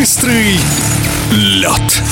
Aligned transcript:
Быстрый 0.00 0.56
лед. 1.30 2.02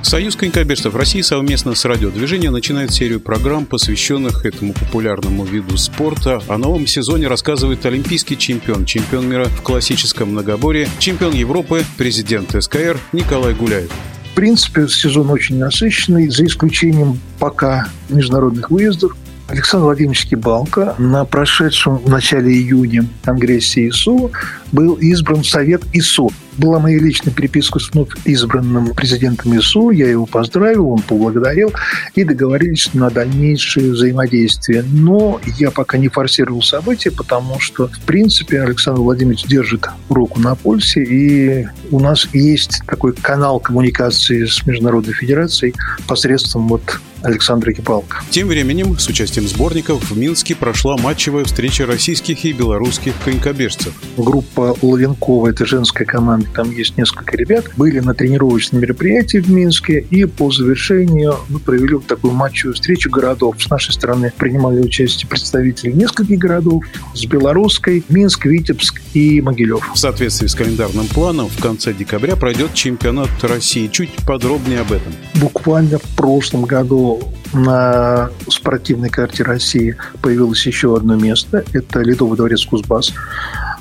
Союз 0.00 0.36
конькобежцев 0.36 0.94
России 0.94 1.20
совместно 1.20 1.74
с 1.74 1.84
радиодвижением 1.84 2.52
начинает 2.52 2.94
серию 2.94 3.20
программ, 3.20 3.66
посвященных 3.66 4.46
этому 4.46 4.72
популярному 4.72 5.44
виду 5.44 5.76
спорта. 5.76 6.40
О 6.48 6.56
новом 6.56 6.86
сезоне 6.86 7.28
рассказывает 7.28 7.84
олимпийский 7.84 8.38
чемпион, 8.38 8.86
чемпион 8.86 9.28
мира 9.28 9.44
в 9.44 9.60
классическом 9.60 10.30
многоборье, 10.30 10.88
чемпион 10.98 11.34
Европы, 11.34 11.84
президент 11.98 12.56
СКР 12.58 12.98
Николай 13.12 13.52
Гуляев. 13.52 13.90
В 14.32 14.34
принципе, 14.34 14.88
сезон 14.88 15.28
очень 15.28 15.58
насыщенный, 15.58 16.30
за 16.30 16.46
исключением 16.46 17.20
пока 17.38 17.88
международных 18.08 18.70
выездов. 18.70 19.14
Александр 19.48 19.84
Владимирович 19.84 20.26
Кибалко 20.26 20.94
на 20.98 21.24
прошедшем 21.26 21.98
в 21.98 22.08
начале 22.08 22.50
июня 22.50 23.06
Конгрессе 23.22 23.88
ИСУ 23.88 24.32
был 24.72 24.94
избран 24.94 25.42
в 25.42 25.46
Совет 25.46 25.82
ИСУ. 25.92 26.30
Была 26.56 26.78
моя 26.78 26.98
личная 26.98 27.32
переписка 27.32 27.78
с 27.78 27.90
вновь 27.90 28.08
избранным 28.24 28.94
президентом 28.94 29.56
ИСУ. 29.58 29.90
Я 29.90 30.08
его 30.08 30.24
поздравил, 30.24 30.88
он 30.88 31.02
поблагодарил 31.02 31.72
и 32.14 32.24
договорились 32.24 32.94
на 32.94 33.10
дальнейшее 33.10 33.92
взаимодействие. 33.92 34.82
Но 34.82 35.40
я 35.58 35.70
пока 35.70 35.98
не 35.98 36.08
форсировал 36.08 36.62
события, 36.62 37.10
потому 37.10 37.60
что, 37.60 37.88
в 37.88 38.00
принципе, 38.00 38.62
Александр 38.62 39.00
Владимирович 39.00 39.44
держит 39.44 39.86
руку 40.08 40.40
на 40.40 40.54
пульсе, 40.54 41.02
и 41.02 41.68
у 41.90 42.00
нас 42.00 42.28
есть 42.32 42.82
такой 42.86 43.12
канал 43.12 43.60
коммуникации 43.60 44.46
с 44.46 44.64
Международной 44.66 45.12
Федерацией 45.12 45.74
посредством 46.06 46.68
вот 46.68 47.00
Александра 47.24 47.72
Кипалко. 47.72 48.18
Тем 48.30 48.48
временем 48.48 48.98
с 48.98 49.08
участием 49.08 49.48
сборников 49.48 50.10
в 50.10 50.16
Минске 50.16 50.54
прошла 50.54 50.96
матчевая 50.96 51.44
встреча 51.44 51.86
российских 51.86 52.44
и 52.44 52.52
белорусских 52.52 53.14
конькобежцев. 53.24 53.94
Группа 54.16 54.76
Ловенкова, 54.82 55.48
это 55.48 55.64
женская 55.64 56.04
команда, 56.04 56.46
там 56.54 56.70
есть 56.70 56.98
несколько 56.98 57.36
ребят, 57.36 57.64
были 57.76 58.00
на 58.00 58.14
тренировочном 58.14 58.82
мероприятии 58.82 59.38
в 59.38 59.50
Минске, 59.50 60.00
и 60.10 60.26
по 60.26 60.50
завершению 60.50 61.36
мы 61.48 61.58
провели 61.58 61.98
такую 62.06 62.34
матчевую 62.34 62.74
встречу 62.74 63.10
городов. 63.10 63.56
С 63.58 63.70
нашей 63.70 63.92
стороны 63.92 64.32
принимали 64.36 64.80
участие 64.80 65.28
представители 65.28 65.92
нескольких 65.92 66.38
городов, 66.38 66.84
с 67.14 67.24
белорусской, 67.24 68.04
Минск, 68.08 68.46
Витебск 68.46 69.00
и 69.14 69.40
Могилев. 69.40 69.90
В 69.94 69.98
соответствии 69.98 70.46
с 70.46 70.54
календарным 70.54 71.06
планом 71.06 71.48
в 71.48 71.60
конце 71.60 71.94
декабря 71.94 72.36
пройдет 72.36 72.74
чемпионат 72.74 73.30
России. 73.42 73.88
Чуть 73.88 74.10
подробнее 74.26 74.80
об 74.80 74.92
этом. 74.92 75.12
Буквально 75.40 75.98
в 75.98 76.16
прошлом 76.16 76.64
году 76.64 77.13
на 77.52 78.30
спортивной 78.48 79.10
карте 79.10 79.42
России 79.42 79.96
появилось 80.20 80.66
еще 80.66 80.96
одно 80.96 81.16
место. 81.16 81.64
Это 81.72 82.00
Ледовый 82.00 82.36
дворец 82.36 82.64
Кузбасс, 82.64 83.12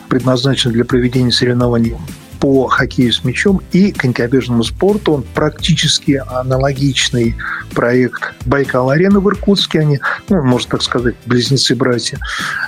предназначен 0.10 0.72
для 0.72 0.86
проведения 0.86 1.32
соревнований 1.32 1.96
по 2.44 2.68
хоккею 2.68 3.14
с 3.14 3.24
мячом 3.24 3.62
и 3.72 3.94
конькобежному 3.94 4.66
спорту. 4.66 5.14
Он 5.14 5.24
практически 5.34 6.22
аналогичный 6.28 7.38
проект 7.74 8.34
Байкал-арена 8.46 9.22
в 9.22 9.30
Иркутске. 9.30 9.80
Они, 9.80 10.00
ну, 10.28 10.44
можно 10.44 10.72
так 10.72 10.82
сказать, 10.82 11.16
близнецы-братья. 11.26 12.20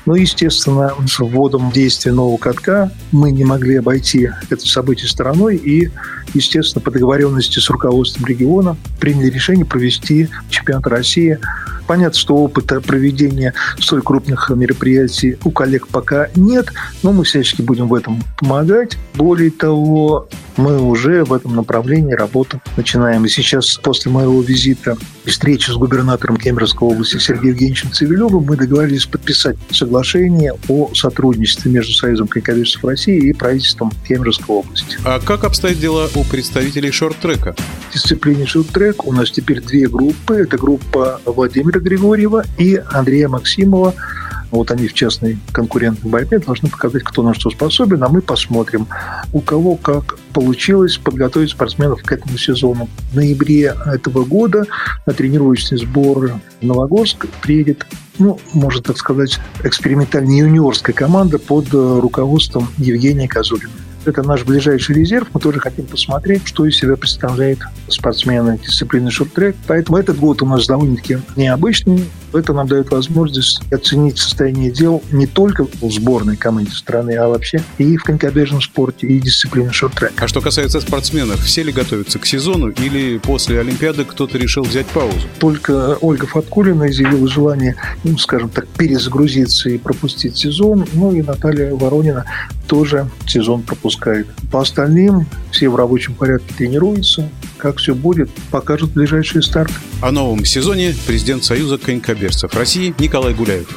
Ну, 0.06 0.16
естественно, 0.16 0.94
с 1.06 1.20
вводом 1.20 1.72
действия 1.72 2.14
нового 2.14 2.38
катка 2.38 2.90
мы 3.12 3.32
не 3.32 3.44
могли 3.44 3.76
обойти 3.76 4.30
это 4.50 4.66
событие 4.66 5.10
стороной 5.10 5.58
и, 5.58 5.92
естественно, 6.34 6.82
по 6.82 6.92
договоренности 6.92 7.60
с 7.60 7.70
руководством 7.70 8.26
региона 8.26 8.78
приняли 9.00 9.30
решение 9.30 9.66
провести 9.66 10.30
чемпионат 10.50 10.88
России 10.88 11.40
Понятно, 11.88 12.20
что 12.20 12.36
опыта 12.36 12.82
проведения 12.82 13.54
столь 13.80 14.02
крупных 14.02 14.50
мероприятий 14.50 15.38
у 15.44 15.52
коллег 15.52 15.88
пока 15.88 16.30
нет, 16.36 16.72
но 17.04 17.12
мы 17.12 17.24
всячески 17.24 17.62
будем 17.62 17.88
в 17.88 17.94
этом 17.94 18.24
помогать. 18.40 18.98
Более 19.14 19.52
того, 19.52 20.28
мы 20.58 20.82
уже 20.82 21.24
в 21.24 21.34
этом 21.34 21.56
направлении 21.56 22.14
работу 22.14 22.62
начинаем. 22.78 23.26
И 23.26 23.30
сейчас, 23.30 23.78
после 23.78 24.12
моего 24.12 24.42
визита 24.42 24.98
и 25.26 25.30
встречи 25.30 25.70
с 25.70 25.76
губернатором 25.76 26.38
Кемеровской 26.38 26.88
области 26.88 27.18
Сергеем 27.18 27.54
Евгеньевичем 27.54 27.92
Цивилевым, 27.92 28.44
мы 28.44 28.58
договорились 28.58 29.06
подписать 29.06 29.58
соглашение 29.72 30.54
о 30.68 30.94
сотрудничестве 30.94 31.72
между 31.72 31.94
Союзом 31.94 32.28
конькобежцев 32.28 32.84
России 32.84 33.30
и 33.30 33.34
правительством 33.34 33.92
Кемеровской 34.08 34.56
области. 34.56 34.98
А 35.04 35.20
как 35.20 35.44
обстоят 35.44 35.80
дела 35.80 36.10
у 36.16 36.24
представителей 36.24 36.92
шорт-трека? 36.92 37.56
В 37.90 37.94
дисциплине 37.94 38.46
шорт-трек 38.46 39.06
у 39.06 39.12
нас 39.12 39.32
теперь 39.32 39.62
две 39.62 39.88
группы. 39.88 40.36
Это 40.36 40.58
группа 40.58 41.22
Владимира 41.26 41.80
Григорьева 41.80 42.46
и 42.58 42.82
Андрея 42.92 43.28
Максимова– 43.28 43.94
вот 44.56 44.72
они 44.72 44.88
в 44.88 44.94
частной 44.94 45.38
конкурентной 45.52 46.10
борьбе 46.10 46.40
должны 46.40 46.70
показать, 46.70 47.04
кто 47.04 47.24
на 47.24 47.34
что 47.34 47.50
способен, 47.50 48.04
а 48.04 48.10
мы 48.10 48.22
посмотрим, 48.22 48.88
у 49.34 49.42
кого 49.42 49.76
как 49.76 50.18
получилось 50.34 50.98
подготовить 50.98 51.52
спортсменов 51.52 52.04
к 52.04 52.12
этому 52.12 52.38
сезону. 52.38 52.90
В 53.12 53.16
ноябре 53.16 53.74
этого 53.86 54.26
года 54.26 54.66
на 55.06 55.14
тренировочный 55.14 55.78
сбор 55.78 56.40
в 56.62 56.66
Новогорск 56.66 57.26
приедет 57.42 57.86
ну, 58.18 58.40
можно 58.54 58.82
так 58.82 58.98
сказать, 58.98 59.40
экспериментальная 59.64 60.38
юниорская 60.38 60.94
команда 60.94 61.38
под 61.38 61.68
руководством 61.74 62.70
Евгения 62.78 63.28
Козулина. 63.28 63.74
Это 64.06 64.22
наш 64.22 64.44
ближайший 64.46 64.96
резерв. 64.96 65.28
Мы 65.34 65.40
тоже 65.40 65.60
хотим 65.60 65.86
посмотреть, 65.86 66.44
что 66.46 66.66
из 66.66 66.78
себя 66.78 66.96
представляет 66.96 67.60
спортсмены 67.88 68.60
дисциплины 68.60 69.10
шорт-трек. 69.10 69.56
Поэтому 69.68 69.98
этот 69.98 70.20
год 70.20 70.44
у 70.44 70.46
нас 70.46 70.68
довольно-таки 70.68 71.18
необычный. 71.36 72.06
Это 72.36 72.54
нам 72.54 72.68
дает 72.68 72.92
возможность 72.92 73.62
оценить 73.72 74.18
состояние 74.18 74.72
дел 74.72 75.02
не 75.12 75.28
только 75.28 75.66
в 75.66 75.92
сборной 75.92 76.36
команде 76.36 76.72
страны, 76.72 77.12
а 77.16 77.28
вообще 77.28 77.64
и 77.78 77.98
в 77.98 78.04
конькобежном 78.04 78.62
спорте, 78.62 79.08
и 79.08 79.20
дисциплине 79.20 79.72
шорт-трек. 79.72 80.14
А 80.18 80.28
что 80.28 80.42
касается 80.42 80.82
спортсменов, 80.82 81.40
все 81.42 81.64
ли 81.64 81.72
готовятся 81.72 82.20
к 82.20 82.26
сезону 82.26 82.70
или 82.70 83.18
после 83.18 83.60
Олимпиады 83.60 84.04
кто-то 84.04 84.38
решил 84.38 84.64
взять 84.64 84.86
паузу? 84.88 85.28
Только 85.40 85.98
Ольга 86.02 86.28
Фаткулина 86.28 86.90
изъявила 86.90 87.28
желание, 87.28 87.76
ну, 88.04 88.18
скажем 88.18 88.50
так, 88.50 88.68
перезагрузиться 88.68 89.70
и 89.70 89.78
пропустить 89.78 90.36
сезон. 90.36 90.86
Ну 90.94 91.14
и 91.14 91.22
Наталья 91.22 91.74
Воронина 91.74 92.26
тоже 92.68 93.10
сезон 93.28 93.64
пропускает. 93.64 94.28
По 94.52 94.62
остальным 94.62 95.28
все 95.52 95.70
в 95.70 95.76
рабочем 95.76 96.14
порядке 96.14 96.54
тренируются. 96.58 97.30
Как 97.58 97.78
все 97.78 97.96
будет, 97.96 98.30
покажут 98.52 98.92
ближайшие 98.92 99.42
старты. 99.42 99.74
О 100.02 100.12
новом 100.12 100.46
сезоне 100.46 100.94
президент 101.08 101.44
Союза 101.44 101.78
конькобежцев 101.78 102.25
России 102.54 102.94
Николай 102.98 103.34
Гуляев. 103.34 103.68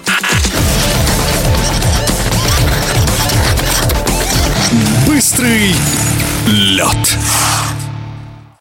Быстрый 5.07 5.75
лед. 6.47 7.19